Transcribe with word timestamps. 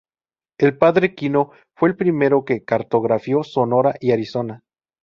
El 0.57 0.75
Padre 0.79 1.13
Kino 1.13 1.51
fue 1.75 1.89
el 1.89 1.95
primero 1.95 2.43
que 2.43 2.63
cartografió 2.63 3.43
Sonora 3.43 3.93
y 3.99 4.11
Arizona. 4.13 4.63